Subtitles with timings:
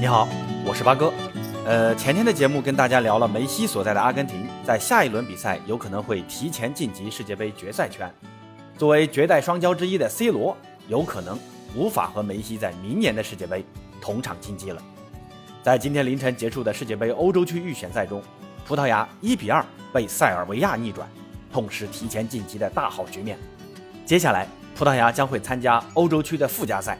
[0.00, 0.28] 你好，
[0.64, 1.12] 我是八哥。
[1.66, 8.08] 呃，前天的节目跟大家聊了梅西所在的阿根廷，在下一轮比赛有可能会提前晋级世界杯决赛圈。
[8.76, 10.56] 作为绝代双骄之一的 C 罗，
[10.86, 11.36] 有可能
[11.74, 13.64] 无法和梅西在明年的世界杯
[14.00, 14.80] 同场竞技了。
[15.64, 18.22] 在今天凌晨结束的世界杯欧洲区预选赛中，
[18.64, 21.08] 葡萄牙1比2被塞尔维亚逆转，
[21.52, 23.36] 痛失提前晋级的大好局面。
[24.06, 24.46] 接下来，
[24.76, 26.96] 葡萄牙将会参加欧洲区的附加赛，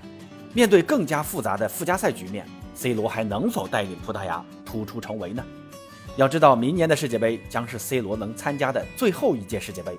[0.52, 2.46] 面对更加复杂的附加赛局面。
[2.74, 5.44] C 罗还能否带领葡萄牙突出重围呢？
[6.16, 9.98] 要知道，明年的世界杯将是 C 罗能参加的最后一届世界杯。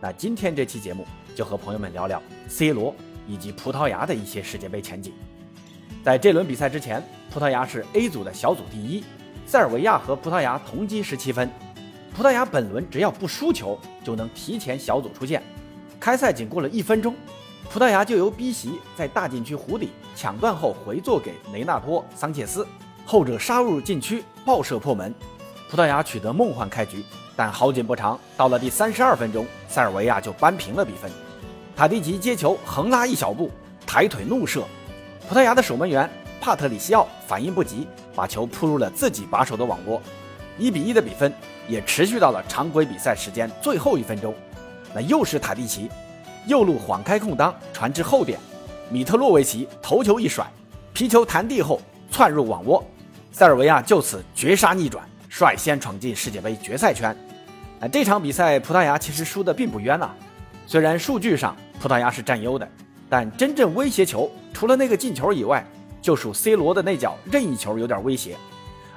[0.00, 2.94] 那今天这期节目就和朋友们聊聊 C 罗
[3.26, 5.14] 以及葡萄牙的一些世界杯前景。
[6.04, 9.02] 在这轮比赛之前，葡萄牙是 A 组的小组第一，
[9.46, 11.50] 塞尔维亚和葡萄牙同积十七分。
[12.14, 15.42] 葡萄牙本轮只要不输球，就能提前小组出线。
[15.98, 17.14] 开赛仅过了一分钟。
[17.70, 22.66] 葡萄牙就由 B 席在大禁区弧底抢断后回做给雷纳托·桑切斯，
[23.04, 25.14] 后者杀入禁区爆射破门，
[25.70, 27.04] 葡萄牙取得梦幻开局。
[27.36, 31.10] 但好景不长，到了第三十二分钟，塞尔维亚就扳平了比分。
[31.76, 33.50] 塔迪奇接球横拉一小步，
[33.86, 34.64] 抬腿怒射，
[35.28, 40.00] 葡萄牙的守门员帕特里西奥反应不及，把球扑入了自己把守的网窝。
[40.56, 41.32] 一比一的比分
[41.68, 44.34] 也持续到了常规比赛时间最后一分钟，
[44.94, 45.88] 那又是塔迪奇。
[46.48, 48.40] 右路晃开空当，传至后点，
[48.90, 50.50] 米特洛维奇头球一甩，
[50.94, 51.78] 皮球弹地后
[52.10, 52.82] 窜入网窝，
[53.30, 57.14] 塞尔维亚就此绝杀逆转，率先闯进世界杯决赛圈。
[57.80, 60.10] 啊，这场比赛葡萄牙其实输的并不冤呐，
[60.66, 62.66] 虽然数据上葡萄牙是占优的，
[63.10, 65.62] 但真正威胁球除了那个进球以外，
[66.00, 68.34] 就属 C 罗的那脚任意球有点威胁。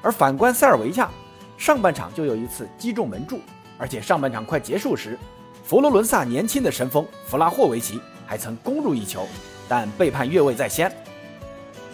[0.01, 1.09] 而反观塞尔维亚，
[1.57, 3.41] 上半场就有一次击中门柱，
[3.77, 5.19] 而且上半场快结束时。
[5.63, 9.27] 佛罗伦萨年轻的神锋弗拉霍维奇还曾攻入一球，
[9.69, 10.91] 但被判越位在先。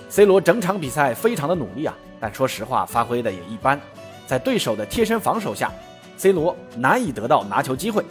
[0.10, 3.80] C 罗整场比赛非常的努力啊，但说实话发挥的也一般。
[4.26, 5.72] 在对手的贴身防守下
[6.18, 8.04] ，C 罗难以得到拿球机会。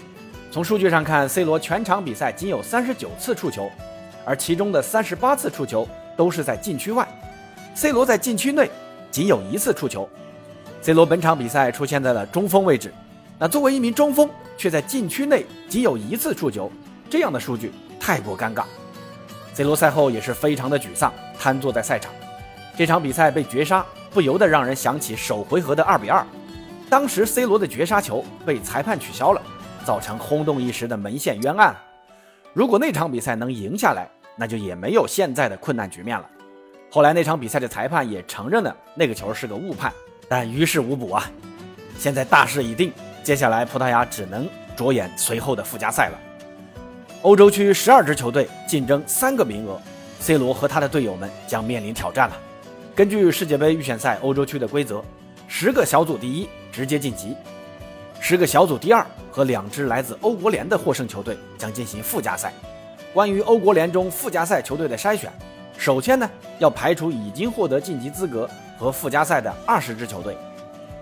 [0.50, 3.70] 从数据上看，C 罗全场比赛仅有三十九次触球，
[4.24, 7.06] 而其中的三十八次触球都是在禁区外。
[7.74, 8.70] C 罗在禁区内
[9.10, 10.08] 仅有一次触球。
[10.80, 12.92] C 罗本场比赛出现在了中锋位置。
[13.38, 16.70] 那作为一名中锋，却在禁区内仅有一次触球，
[17.10, 17.70] 这样的数据
[18.00, 18.64] 太过尴尬。
[19.52, 22.12] C 罗赛后也是非常的沮丧，瘫坐在赛场。
[22.76, 26.24] 这场比赛被绝杀，不由得让人想起首回合的二比二，
[26.88, 29.42] 当时 C 罗的绝杀球被裁判取消了，
[29.84, 31.76] 造成轰动一时的门线冤案。
[32.54, 36.26] 如果那场比赛能赢下来，那就也没有现在的困难局面了。
[36.90, 39.92] 后来那场比赛的裁判也承认了那个球是个误判，
[40.28, 41.30] 但于事无补啊。
[41.98, 42.92] 现在大势已定。
[43.26, 46.18] 接下来，葡萄牙只能着眼随后的附加赛了。
[47.22, 49.82] 欧洲区十二支球队竞争三个名额
[50.20, 52.36] ，C 罗和他的队友们将面临挑战了。
[52.94, 55.02] 根据世界杯预选赛欧洲区的规则，
[55.48, 57.34] 十个小组第一直接晋级，
[58.20, 62.52] 十个小组第二和两支来自欧国联的获胜球队将进行附加赛。
[63.12, 65.32] 关于欧国联中附加赛球队的筛选，
[65.76, 68.48] 首先呢要排除已经获得晋级资格
[68.78, 70.38] 和附加赛的二十支球队，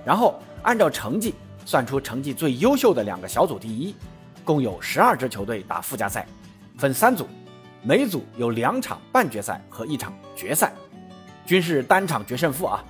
[0.06, 1.34] 然后按照成绩。
[1.64, 3.94] 算出成绩最优秀的两个小组第一，
[4.44, 6.26] 共有十二支球队打附加赛，
[6.78, 7.26] 分三组，
[7.82, 10.72] 每组有两场半决赛和一场决赛，
[11.46, 12.84] 均是单场决胜负啊。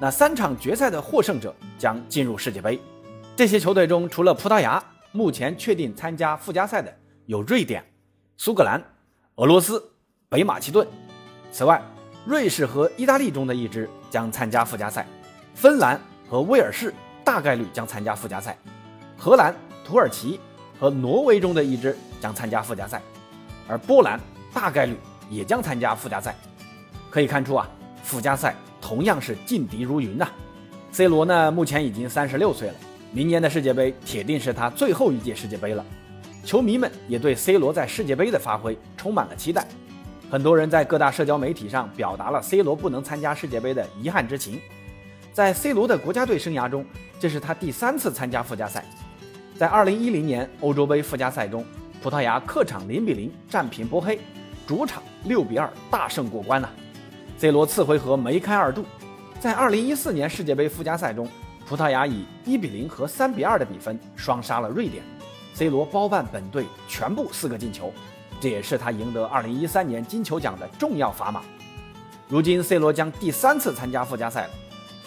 [0.00, 2.78] 那三场决赛的获胜者将进入世界杯。
[3.36, 6.92] 这些球队中，除了葡萄牙，目前确定参加附加赛的
[7.26, 7.84] 有瑞典、
[8.36, 8.82] 苏格兰、
[9.36, 9.82] 俄罗斯、
[10.28, 10.86] 北马其顿。
[11.50, 11.82] 此外，
[12.26, 15.06] 瑞士和意大利中的一支将参加附加赛，
[15.54, 16.92] 芬兰和威尔士。
[17.28, 18.56] 大概率将参加附加赛，
[19.18, 20.40] 荷兰、土耳其
[20.80, 23.02] 和挪威中的一支将参加附加赛，
[23.68, 24.18] 而波兰
[24.50, 24.96] 大概率
[25.28, 26.34] 也将参加附加赛。
[27.10, 27.68] 可以看出啊，
[28.02, 30.26] 附加赛同样是劲敌如云呐。
[30.90, 32.74] C 罗呢，目前已经三十六岁了，
[33.12, 35.84] 明年的世界杯铁定是他最后一届世界杯了。
[36.46, 39.68] 球迷们也对 C 罗在世界杯的发挥充满了期待，
[40.30, 44.58] 很多人在各大社交媒体上表达了 C 罗不能参加世界杯的遗憾之情。
[45.38, 46.84] 在 C 罗的国家队生涯中，
[47.20, 48.84] 这是他第三次参加附加赛。
[49.56, 51.64] 在2010年欧洲杯附加赛中，
[52.02, 54.18] 葡萄牙客场0比0战平波黑，
[54.66, 56.68] 主场6比2大胜过关了。
[57.36, 58.84] C 罗次回合梅开二度。
[59.38, 61.28] 在2014年世界杯附加赛中，
[61.68, 65.04] 葡萄牙以1比0和3比2的比分双杀了瑞典
[65.54, 67.92] ，C 罗包办本队全部四个进球，
[68.40, 71.42] 这也是他赢得2013年金球奖的重要砝码。
[72.26, 74.50] 如今 C 罗将第三次参加附加赛了。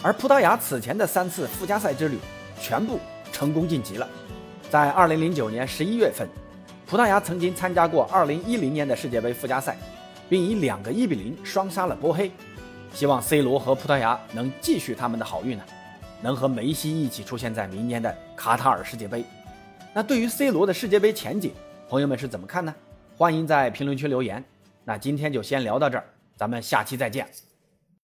[0.02, 2.18] 而葡萄牙此前的三次附加赛之旅
[2.60, 2.98] 全部
[3.32, 4.08] 成功晋级了。
[4.68, 6.28] 在2009年11月份，
[6.86, 9.76] 葡萄牙曾经参加过2010年的世界杯附加赛，
[10.28, 12.30] 并以两个1比0双杀了波黑。
[12.92, 15.64] 希望 C 罗和葡萄牙能继续他们的好运呢，
[16.20, 19.24] 能和梅西一起出现在明年的卡塔尔世界杯。
[19.94, 21.52] 那对于 C 罗的世界杯前景，
[21.88, 22.74] 朋友们是怎么看呢？
[23.16, 24.42] 欢迎在评论区留言。
[24.84, 26.04] 那今天就先聊到这儿，
[26.36, 27.26] 咱们下期再见。